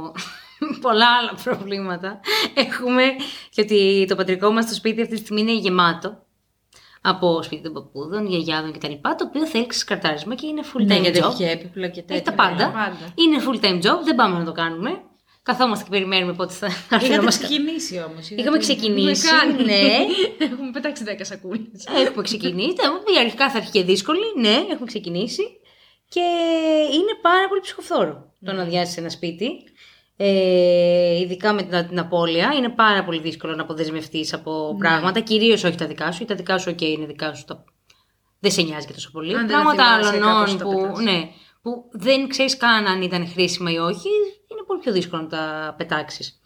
[0.80, 2.20] πολλά άλλα προβλήματα
[2.54, 3.02] έχουμε
[3.50, 6.22] και ότι το πατρικό μας το σπίτι αυτή τη στιγμή είναι γεμάτο
[7.00, 8.92] από σπίτι των παππούδων, γιαγιάδων κτλ.
[9.02, 11.26] Το οποίο θέλει ξεσκαρτάρισμα και είναι full Ναι, time γιατί job.
[11.28, 12.14] έχει και έπιπλα και τέτοια.
[12.16, 12.70] Έχει τα πάντα.
[12.70, 13.12] πάντα.
[13.14, 15.02] Είναι full time job, δεν πάμε να το κάνουμε.
[15.44, 18.30] Καθόμαστε και περιμένουμε πότε θα θα έρθει να Είχατε μας ξεκινήσει όμως.
[18.30, 19.26] Είχαμε ξεκινήσει.
[19.28, 19.64] κάνει.
[19.64, 19.96] Ναι,
[20.46, 21.86] Έχουμε πετάξει 10 σακούλες.
[22.06, 22.74] έχουμε ξεκινήσει.
[23.14, 24.20] Η αρχικά θα έρθει και δύσκολη.
[24.40, 25.42] Ναι, έχουμε ξεκινήσει.
[26.08, 26.20] Και
[26.92, 29.48] είναι πάρα πολύ ψυχοφθόρο το να αδειάσεις ένα σπίτι.
[30.16, 32.52] Ε, ειδικά με την, την απώλεια.
[32.56, 35.20] Είναι πάρα πολύ δύσκολο να αποδεσμευτείς από πράγματα.
[35.20, 36.22] Κυρίως όχι τα δικά σου.
[36.22, 37.44] Ή τα δικά σου, οκ, είναι δικά σου.
[37.44, 37.64] Τα...
[38.40, 39.34] Δεν σε νοιάζει και τόσο πολύ.
[39.34, 40.98] Αν δεν τα πράγματα θυμάσαι άλλων κάπως τα που, πετάς.
[41.00, 41.28] ναι,
[41.62, 44.34] που δεν ξέρεις καν αν ήταν χρήσιμα ή όχι, είναι
[44.74, 46.38] πολύ πιο δύσκολο να τα πετάξεις.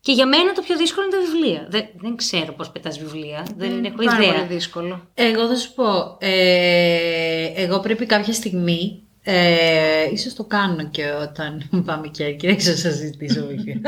[0.00, 1.66] Και για μένα το πιο δύσκολο είναι τα βιβλία.
[1.70, 3.46] Δεν, δεν ξέρω πώς πετάς βιβλία.
[3.56, 4.32] Δεν έχω Πάρα ιδέα.
[4.32, 5.10] πολύ δύσκολο.
[5.14, 11.68] Εγώ θα σου πω, ε, εγώ πρέπει κάποια στιγμή Ε, ίσως το κάνω και όταν
[11.86, 13.80] πάμε Κέρκυρα, ίσως σας ζητήσω βοήθεια.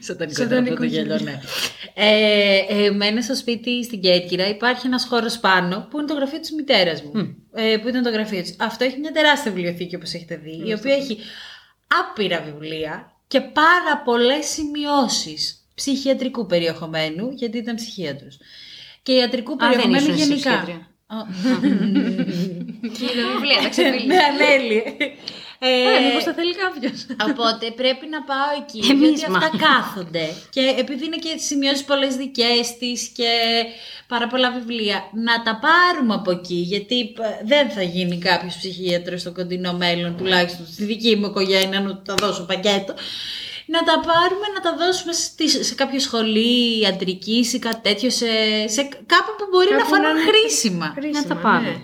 [0.00, 1.40] Σατανικό ήταν αυτό το γέλιο, ναι.
[1.94, 6.52] Ε, εμένα στο σπίτι στην Κέρκυρα υπάρχει ένας χώρος πάνω που είναι το γραφείο της
[6.52, 7.36] μητέρας μου.
[7.54, 8.56] Ε, που ήταν το γραφείο της.
[8.58, 11.18] Αυτό έχει μια τεράστια βιβλιοθήκη όπως έχετε δει, η οποία έχει
[12.00, 18.38] άπειρα βιβλία και πάρα πολλές σημειώσεις ψυχιατρικού περιεχομένου, γιατί ήταν ψυχίατρος.
[19.02, 20.50] Και ιατρικού Α, δεν περιεχομένου ήσουν εσύ γενικά.
[20.50, 20.88] ψυχίατρια.
[22.96, 24.06] Κύριε βιβλία, τα ξεφύγει.
[24.06, 24.82] Ναι, ανέλυε.
[25.66, 27.06] Ε, Ε, μήπως τα θέλει κάποιος.
[27.30, 28.90] Οπότε πρέπει να πάω εκεί.
[28.90, 29.58] Εμείς γιατί αυτά μάλλον.
[29.66, 30.26] κάθονται.
[30.50, 33.30] Και επειδή είναι και σημειώσεις πολλές δικές της και
[34.08, 36.54] πάρα πολλά βιβλία, να τα πάρουμε από εκεί.
[36.54, 41.80] Γιατί ε, δεν θα γίνει κάποιος ψυχίατρος στο κοντινό μέλλον, τουλάχιστον στη δική μου οικογένεια,
[41.80, 42.94] να του τα δώσω πακέτο.
[43.66, 48.26] Να τα πάρουμε, να τα δώσουμε στη- σε κάποιο σχολή ιατρική ή κάτι τέτοιο, σε,
[48.66, 50.94] σε κάπου που μπορεί να Κάπου φανούν είναι χρήσιμα.
[51.12, 51.68] Να τα πάμε.
[51.68, 51.76] ναι.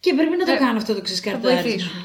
[0.00, 1.62] Και πρέπει να το Ε, κάνω αυτό το Θα ξεσκαρτάρισμα.
[1.62, 2.02] βοηθήσουμε.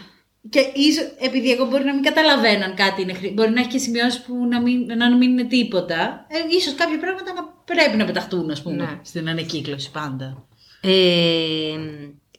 [0.49, 3.69] Και ίσως, επειδή εγώ μπορεί να μην καταλαβαίνω αν κάτι είναι χρήσιμο, μπορεί να έχει
[3.69, 7.97] και σημειώσεις που να μην, να μην είναι τίποτα, ε, ίσως κάποια πράγματα να πρέπει
[7.97, 8.99] να πεταχτούν, ας πούμε, Ναι.
[9.03, 10.45] στην ανακύκλωση πάντα.
[10.81, 10.89] Ε,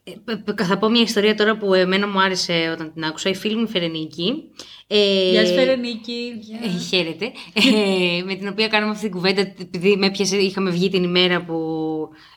[0.05, 3.29] ε, π- π- θα πω μια ιστορία τώρα που εμένα μου άρεσε όταν την άκουσα.
[3.31, 4.43] Η φίλη μου η Φερενίκη.
[4.87, 6.33] Ε, Γεια σου, Φερενίκη.
[6.65, 7.33] Ε, χαίρετε.
[7.55, 11.45] Ε, με την οποία κάναμε αυτή την κουβέντα, επειδή με έπιασε, είχαμε βγει την ημέρα
[11.45, 11.55] που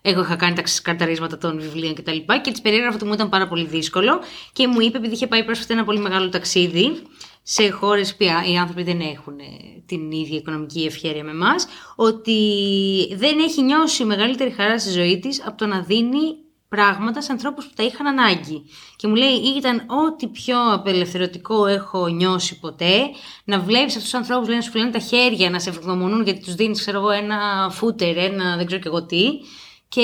[0.02, 2.12] εγώ είχα κάνει τα ξεσκαρταρίσματα των βιβλίων κτλ.
[2.12, 4.20] Και, και τη περιέγραφα ότι μου ήταν πάρα πολύ δύσκολο.
[4.54, 7.02] Και μου είπε, επειδή είχε πάει πρόσφατα ένα πολύ μεγάλο ταξίδι
[7.44, 9.44] σε χώρες που οι άνθρωποι δεν έχουν ε,
[9.86, 12.36] την ίδια οικονομική ευχαίρεια με εμάς, ότι
[13.16, 16.36] δεν έχει νιώσει μεγαλύτερη χαρά στη ζωή της από το να δίνει
[16.70, 18.64] πράγματα σε ανθρώπους που τα είχαν ανάγκη.
[18.96, 23.02] Και μου λέει, ήταν ό,τι πιο απελευθερωτικό έχω νιώσει ποτέ,
[23.44, 26.56] να βλέπεις αυτούς τους ανθρώπους λένε, σου φυλάνε τα χέρια, να σε ευγνωμονούν γιατί τους
[26.56, 29.28] δίνεις, ξέρω εγώ, ένα φούτερ, ένα δεν ξέρω και εγώ τι.
[29.88, 30.02] Και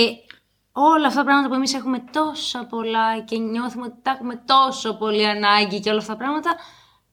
[0.71, 4.97] όλα αυτά τα πράγματα που εμείς έχουμε τόσα πολλά και νιώθουμε ότι τα έχουμε τόσο
[4.97, 6.55] πολύ ανάγκη και όλα αυτά τα πράγματα,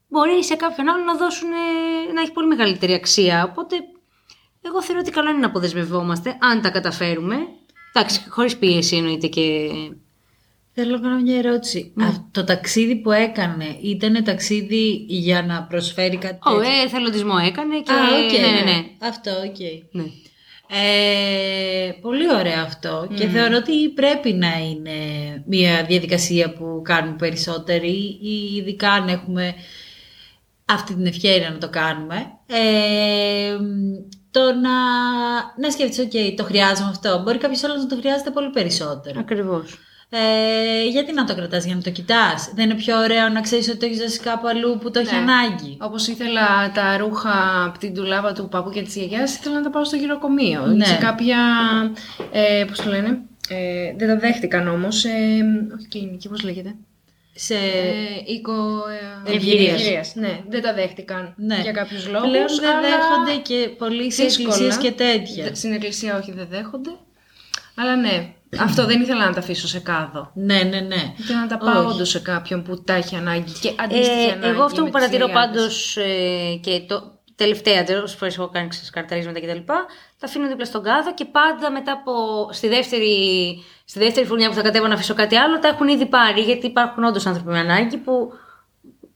[0.08, 3.48] μπορεί σε κάποιον άλλο να δώσουν, ε, να έχει πολύ μεγαλύτερη αξία.
[3.50, 3.76] Οπότε,
[4.60, 7.36] εγώ θεωρώ ότι καλό είναι να αποδεσμευόμαστε, αν τα καταφέρουμε.
[7.92, 9.68] Εντάξει, χωρίς πίεση εννοείται και...
[10.72, 11.92] Θέλω να κάνω μια ερώτηση.
[11.94, 12.06] Ναι.
[12.06, 17.34] Αυτό το ταξίδι που έκανε ήταν ταξίδι για να προσφέρει κάτι Ω, τέτοιο; ε, εθελοντισμό
[17.46, 17.92] έκανε και...
[17.92, 18.32] Α, οκ.
[18.32, 18.84] Ναι, ναι, ναι.
[18.98, 19.58] Αυτό, οκ.
[19.90, 20.04] ναι.
[20.72, 24.98] Ε, πολύ ωραίο αυτό και θεωρώ ότι πρέπει να είναι
[25.46, 29.54] μια διαδικασία που κάνουν περισσότεροι ή ειδικά αν έχουμε
[30.64, 32.26] αυτή την ευκαιρία να το κάνουμε.
[32.46, 33.56] Ε,
[34.30, 34.70] το να,
[35.56, 37.22] να σκέφτεσαι, ok, το χρειάζομαι αυτό.
[37.24, 39.20] Μπορεί κάποιος άλλος να το χρειάζεται πολύ περισσότερο.
[39.20, 39.78] Ακριβώς.
[40.12, 43.68] Ε, γιατί να το κρατάς για να το κοιτάς; Δεν είναι πιο ωραίο να ξέρεις
[43.68, 45.20] ότι το έχεις δώσει κάπου αλλού που το έχει Ναι.
[45.20, 49.62] ανάγκη; Όπως ήθελα τα ρούχα από την ντουλάπα του παππού και της γιαγιάς, ήθελα να
[49.62, 50.66] τα πάω στο γυροκομείο.
[50.66, 50.84] Ναι.
[50.84, 51.36] Σε κάποια.
[52.32, 53.18] Ε, Πώς το λένε.
[53.48, 55.04] Ε, δεν τα δέχτηκαν όμως.
[55.04, 55.10] Ε,
[55.78, 56.74] όχι κλινική, πώς λέγεται.
[57.34, 57.54] Σε...
[57.54, 57.60] Ε,
[58.26, 58.52] οίκο.
[59.26, 59.74] Ε, Ευγυρίας.
[59.80, 61.58] ευγυρίας, Ναι, δεν τα δέχτηκαν Ναι.
[61.62, 62.28] για κάποιους λόγους.
[62.30, 64.48] Πλέον δεν δέχονται και πολλοί σε δύσκολα.
[64.54, 65.44] εκκλησίες και τέτοια.
[65.44, 66.90] Δε- Στην εκκλησία όχι, δεν δέχονται.
[67.74, 70.30] Αλλά ναι, αυτό δεν ήθελα να τα αφήσω σε κάδο.
[70.34, 71.14] Ναι, ναι, ναι.
[71.18, 71.94] Ήθελα να τα πάω Όχι.
[71.94, 74.46] όντως σε κάποιον που τα έχει ανάγκη και αντίστοιχη Ε, ανάγκη.
[74.52, 75.56] εγώ αυτό με που τις παρατηρώ γιαγιάδες.
[75.56, 79.58] πάντως ε, και το τελευταία, τέλος φορές έχω κάνει ξεσκαρταρίσματα κτλ.
[79.66, 79.86] Τα
[80.24, 82.12] αφήνω δίπλα στον κάδο και πάντα μετά από
[82.52, 83.14] στη δεύτερη,
[83.84, 86.40] στη δεύτερη φουρνιά που θα κατέβω να αφήσω κάτι άλλο, τα έχουν ήδη πάρει.
[86.40, 88.32] Γιατί υπάρχουν όντως άνθρωποι με ανάγκη που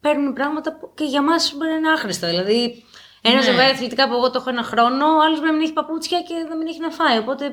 [0.01, 2.29] παίρνουν πράγματα που και για μας μπορεί να είναι άχρηστα.
[2.29, 2.85] Δηλαδή,
[3.23, 3.51] ένας Ναι.
[3.51, 6.21] ζευγάρι αθλητικά που εγώ το έχω ένα χρόνο, ο άλλος μπορεί να μην έχει παπούτσια
[6.21, 7.19] και να μην έχει να φάει.
[7.19, 7.45] Οπότε,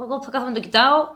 [0.00, 1.06] εγώ που θα κάθομαι να το κοιτάω,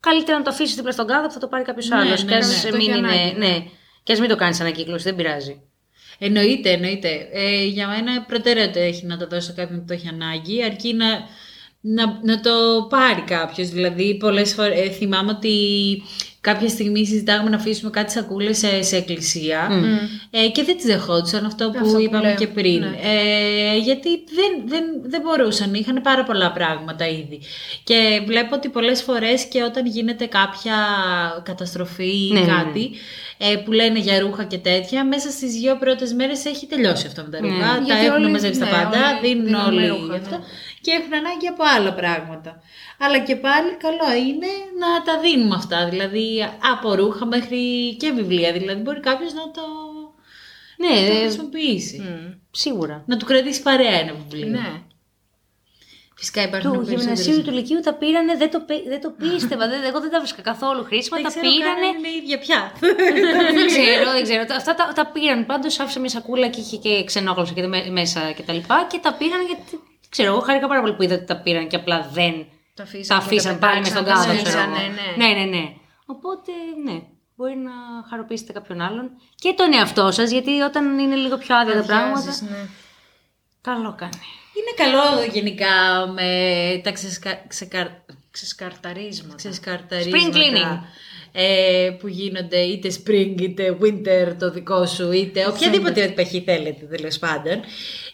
[0.00, 2.24] καλύτερα να το αφήσεις δίπλα στον κάδο που θα το πάρει κάποιος Ναι, άλλος.
[2.24, 2.70] ναι, και ας ναι.
[2.70, 3.08] Το μην έχει είναι.
[3.08, 3.64] ανάγκη, Ναι.
[4.02, 5.62] Και ας μην το κάνεις ανακύκλωση, δεν πειράζει.
[6.22, 7.28] Εννοείται, εννοείται.
[7.32, 10.94] Ε, για μένα προτεραιότητα έχει να το δώσω σε κάποιον που το έχει ανάγκη, αρκεί
[10.94, 11.06] να,
[11.80, 13.68] να, να το πάρει κάποιος.
[13.68, 15.56] Δηλαδή, πολλές φορές ε, θυμάμαι ότι
[16.40, 19.68] κάποια στιγμή συζητάγαμε να αφήσουμε κάτι σακούλες σε, σε εκκλησία
[20.30, 22.78] ε, και δεν τις δεχόντουσαν αυτό που Αυτό που είπαμε λέω, και πριν.
[22.78, 22.98] ναι.
[23.02, 27.40] Ε, γιατί δεν, δεν, δεν μπορούσαν, είχαν πάρα πολλά πράγματα ήδη.
[27.84, 30.74] Και βλέπω ότι πολλές φορές και όταν γίνεται κάποια
[31.42, 32.52] καταστροφή ή Ναι, ναι, ναι.
[32.52, 32.90] κάτι,
[33.38, 37.22] ε, που λένε για ρούχα και τέτοια, μέσα στις δύο πρώτες μέρες έχει τελειώσει αυτό
[37.22, 37.48] με τα Ναι.
[37.48, 37.66] ρούχα.
[37.66, 40.42] τα Γιατί έχουν όλοι- μαζέψει τα ναι, πάντα, όλοι δίνουν δίνουμε όλοι ρούχα, αυτό ναι.
[40.80, 42.62] Και έχουν ανάγκη από άλλα πράγματα.
[42.98, 44.46] Αλλά και πάλι καλό είναι
[44.78, 48.52] να τα δίνουμε αυτά, δηλαδή από ρούχα μέχρι και βιβλία.
[48.52, 49.62] Δηλαδή μπορεί κάποιος να το,
[50.76, 51.98] Ναι, να το ε, χρησιμοποιήσει.
[52.00, 52.32] Μμ.
[52.50, 53.02] σίγουρα.
[53.06, 54.48] Να του κρατήσει παρέα ένα βιβλίο.
[54.48, 54.82] Ναι.
[56.16, 59.68] Φυσικά υπάρχουν Του περισσότερες- γυμνασίου του Λυκείου τα πήρανε, δεν το, πι- δεν το πίστευα.
[59.68, 61.16] δεν, εγώ δεν τα βρίσκα καθόλου χρήσιμα.
[61.16, 61.74] Δεν τα ξέρω πήρανε.
[61.80, 62.72] καν αν είναι ίδια πια.
[63.58, 64.44] δεν ξέρω, δεν ξέρω.
[64.44, 65.46] Τα- Αυτά τα, τα πήραν.
[65.46, 68.86] Πάντως άφησε μια σακούλα και είχε και ξενόγλωσσα και με- μέσα και τα λοιπά.
[68.90, 69.80] Και τα πήραν γιατί.
[70.10, 73.18] Ξέρω, εγώ χάρηκα πάρα πολύ που είδα ότι τα πήραν και απλά δεν Τα αφήσαν,
[73.18, 74.42] τα και αφήσαν τα πάλι με στον πετάξαν, κάδο.
[74.42, 74.92] τα ξέρω ζήσανε, εγώ.
[75.16, 75.26] ναι.
[75.26, 75.74] ναι, ναι, ναι.
[76.06, 76.52] Οπότε,
[76.84, 77.02] ναι.
[77.36, 77.72] μπορεί να
[78.08, 82.18] χαροποιήσετε κάποιον άλλον και τον εαυτό σας, γιατί όταν είναι λίγο πιο άδεια τα πράγματα,
[82.18, 82.68] Αδειάζεις, ναι.
[83.60, 84.20] καλό κάνει.
[84.56, 87.44] Είναι καλό γενικά με τα ξεσκα...
[87.48, 87.86] ξεκαρ...
[88.30, 89.34] Ξεσκαρταρίσματα.
[89.34, 90.78] ξεσκαρταρίσματα Spring cleaning.
[91.32, 97.18] Ε, που γίνονται είτε spring είτε winter το δικό σου είτε οποιαδήποτε εποχή θέλετε τέλος
[97.18, 97.60] πάντων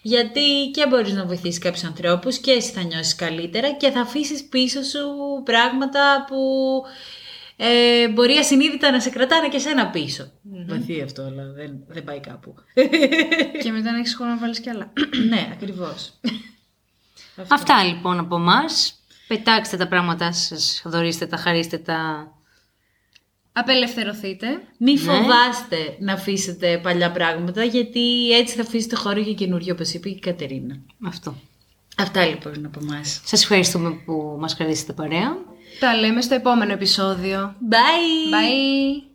[0.03, 4.45] γιατί και μπορείς να βοηθήσεις κάποιους ανθρώπους και εσύ θα νιώσεις καλύτερα και θα αφήσεις
[4.45, 5.01] πίσω σου
[5.45, 6.37] πράγματα που
[7.57, 10.31] ε, μπορεί ασυνείδητα να σε κρατάνε και σένα πίσω.
[10.67, 12.55] Βαθύ αυτό, αλλά δεν, δεν πάει κάπου.
[13.63, 14.93] και μετά να έχεις χρόνο να βάλεις κι άλλα.
[15.31, 16.13] ναι, ακριβώς.
[17.49, 19.01] Αυτά λοιπόν από εμάς.
[19.29, 22.31] Πετάξτε τα πράγματά σας, δωρίστε τα, χαρίστε τα.
[23.59, 24.47] Απελευθερωθείτε.
[24.79, 30.09] Μη φοβάστε να αφήσετε παλιά πράγματα, γιατί έτσι θα αφήσετε χώρο για καινούριο, όπως είπε
[30.09, 30.77] και η Κατερίνα.
[31.07, 31.35] Αυτό.
[31.97, 33.21] Αυτά λοιπόν από εμάς.
[33.25, 35.37] Σας ευχαριστούμε που μας χαρίσετε παρέα.
[35.81, 37.55] Τα λέμε στο επόμενο επεισόδιο.
[37.71, 38.33] Bye!
[38.35, 39.06] Bye!